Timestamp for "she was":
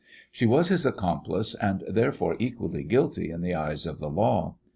0.31-0.69